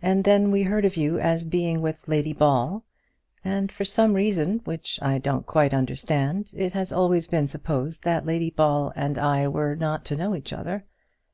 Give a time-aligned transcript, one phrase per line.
[0.00, 2.82] And then we heard of you as being with Lady Ball,
[3.44, 8.24] and for some reason, which I don't quite understand, it has always been supposed that
[8.24, 10.86] Lady Ball and I were not to know each other.